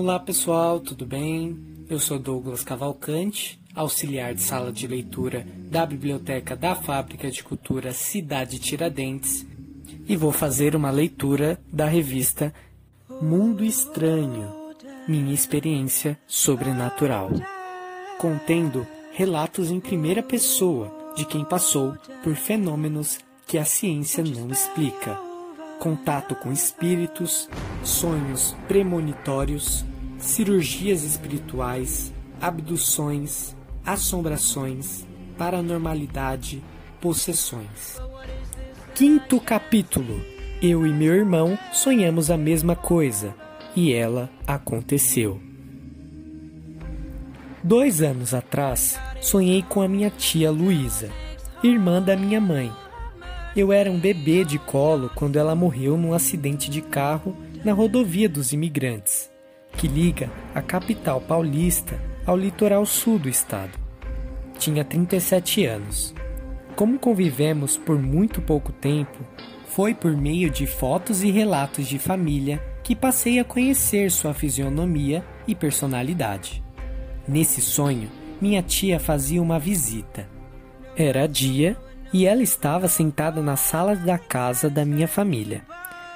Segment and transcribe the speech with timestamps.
[0.00, 1.58] Olá pessoal, tudo bem?
[1.90, 7.92] Eu sou Douglas Cavalcante, auxiliar de sala de leitura da Biblioteca da Fábrica de Cultura
[7.92, 9.44] Cidade Tiradentes,
[10.06, 12.54] e vou fazer uma leitura da revista
[13.20, 14.54] Mundo Estranho
[15.08, 17.30] Minha Experiência Sobrenatural,
[18.20, 23.18] contendo relatos em primeira pessoa de quem passou por fenômenos
[23.48, 25.26] que a ciência não explica
[25.78, 27.48] contato com espíritos,
[27.88, 29.84] sonhos premonitórios,
[30.18, 35.06] cirurgias espirituais, abduções, assombrações,
[35.36, 36.62] paranormalidade,
[37.00, 37.98] possessões.
[38.94, 40.20] Quinto capítulo.
[40.60, 43.34] Eu e meu irmão sonhamos a mesma coisa
[43.74, 45.40] e ela aconteceu.
[47.62, 51.10] Dois anos atrás, sonhei com a minha tia Luísa,
[51.62, 52.72] irmã da minha mãe,
[53.56, 58.28] eu era um bebê de colo quando ela morreu num acidente de carro na rodovia
[58.28, 59.30] dos imigrantes,
[59.72, 63.78] que liga a capital paulista ao litoral sul do estado.
[64.58, 66.14] Tinha 37 anos.
[66.76, 69.18] Como convivemos por muito pouco tempo,
[69.66, 75.24] foi por meio de fotos e relatos de família que passei a conhecer sua fisionomia
[75.46, 76.62] e personalidade.
[77.26, 78.10] Nesse sonho,
[78.40, 80.28] minha tia fazia uma visita.
[80.96, 81.76] Era dia
[82.12, 85.62] e ela estava sentada na sala da casa da minha família,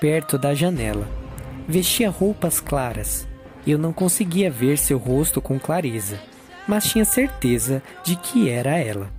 [0.00, 1.23] perto da janela.
[1.66, 3.26] Vestia roupas claras.
[3.66, 6.20] Eu não conseguia ver seu rosto com clareza,
[6.68, 9.10] mas tinha certeza de que era ela.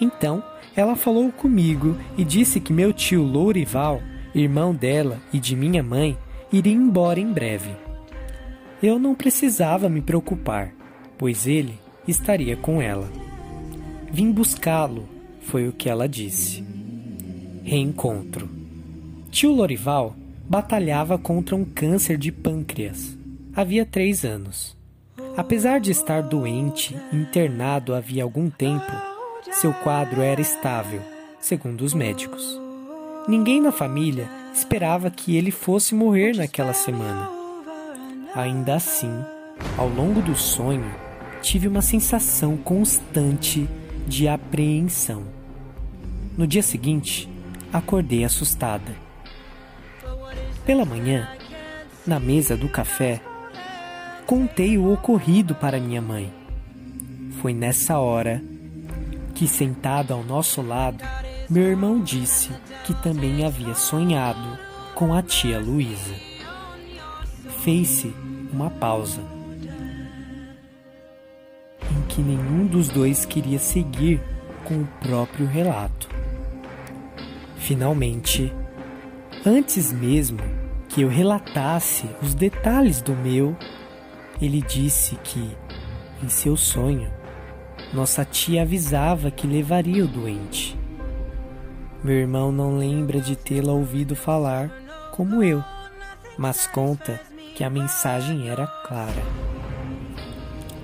[0.00, 0.42] Então,
[0.74, 4.00] ela falou comigo e disse que meu tio Lourival,
[4.34, 6.16] irmão dela e de minha mãe,
[6.50, 7.70] iria embora em breve.
[8.82, 10.72] Eu não precisava me preocupar,
[11.18, 13.08] pois ele estaria com ela.
[14.10, 15.08] Vim buscá-lo
[15.42, 16.64] foi o que ela disse.
[17.62, 18.48] Reencontro.
[19.30, 20.16] Tio Lorival
[20.48, 23.16] batalhava contra um câncer de pâncreas.
[23.54, 24.76] Havia três anos.
[25.36, 28.92] Apesar de estar doente internado havia algum tempo,
[29.52, 31.00] seu quadro era estável,
[31.40, 32.60] segundo os médicos.
[33.26, 37.28] Ninguém na família esperava que ele fosse morrer naquela semana.
[38.34, 39.12] Ainda assim,
[39.76, 40.84] ao longo do sonho,
[41.40, 43.68] tive uma sensação constante
[44.06, 45.24] de apreensão.
[46.36, 47.28] No dia seguinte,
[47.72, 49.03] acordei assustada.
[50.66, 51.28] Pela manhã,
[52.06, 53.20] na mesa do café,
[54.26, 56.32] contei o ocorrido para minha mãe.
[57.42, 58.42] Foi nessa hora
[59.34, 61.04] que, sentado ao nosso lado,
[61.50, 62.50] meu irmão disse
[62.84, 64.58] que também havia sonhado
[64.94, 66.14] com a tia Luísa.
[67.62, 68.14] Fez-se
[68.52, 69.20] uma pausa
[72.08, 74.20] que nenhum dos dois queria seguir
[74.64, 76.08] com o próprio relato.
[77.56, 78.52] Finalmente,
[79.44, 80.40] antes mesmo
[80.88, 83.56] que eu relatasse os detalhes do meu,
[84.40, 85.56] ele disse que,
[86.22, 87.10] em seu sonho,
[87.92, 90.78] nossa tia avisava que levaria o doente.
[92.02, 94.70] Meu irmão não lembra de tê-la ouvido falar
[95.12, 95.62] como eu,
[96.36, 97.20] mas conta
[97.54, 99.22] que a mensagem era clara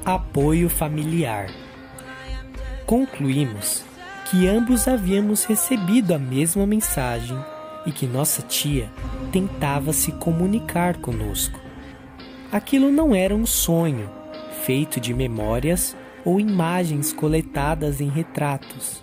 [0.05, 1.49] apoio familiar.
[2.87, 3.85] Concluímos
[4.29, 7.39] que ambos havíamos recebido a mesma mensagem
[7.87, 8.91] e que nossa tia
[9.33, 11.59] tentava se comunicar conosco.
[12.53, 14.11] Aquilo não era um sonho
[14.65, 19.03] feito de memórias ou imagens coletadas em retratos.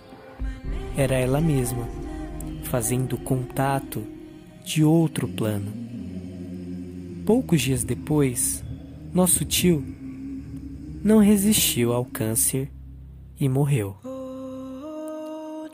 [0.95, 1.87] Era ela mesma,
[2.63, 4.03] fazendo contato
[4.63, 5.71] de outro plano.
[7.25, 8.63] Poucos dias depois,
[9.13, 9.83] nosso tio
[11.03, 12.69] não resistiu ao câncer
[13.39, 13.95] e morreu.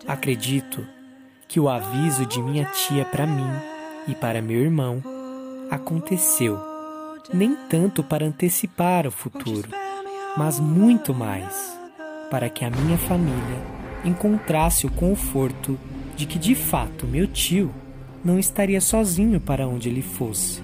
[0.07, 0.85] Acredito
[1.53, 3.47] que o aviso de minha tia para mim
[4.07, 5.03] e para meu irmão
[5.69, 6.59] aconteceu
[7.31, 9.69] nem tanto para antecipar o futuro,
[10.35, 11.79] mas muito mais
[12.31, 13.61] para que a minha família
[14.03, 15.79] encontrasse o conforto
[16.15, 17.71] de que de fato meu tio
[18.25, 20.59] não estaria sozinho para onde ele fosse.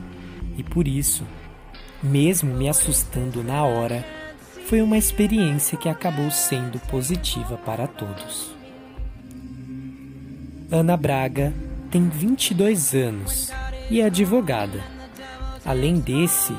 [0.58, 1.24] E por isso,
[2.02, 4.04] mesmo me assustando na hora,
[4.66, 8.58] foi uma experiência que acabou sendo positiva para todos.
[10.72, 11.54] Ana Braga
[11.90, 13.52] tem 22 anos
[13.90, 14.84] e é advogada.
[15.66, 16.54] Além desse,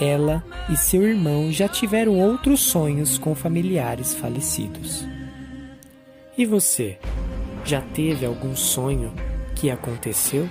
[0.00, 5.06] ela e seu irmão já tiveram outros sonhos com familiares falecidos.
[6.36, 6.98] E você?
[7.64, 9.12] Já teve algum sonho
[9.54, 10.48] que aconteceu?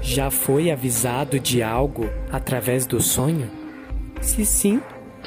[0.00, 3.50] Já foi avisado de algo através do sonho?
[4.20, 4.80] Se sim,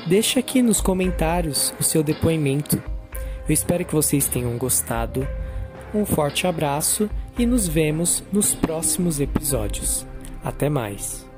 [0.08, 2.82] Deixe aqui nos comentários o seu depoimento.
[3.48, 5.28] Eu espero que vocês tenham gostado.
[5.94, 10.06] Um forte abraço e nos vemos nos próximos episódios.
[10.44, 11.31] Até mais.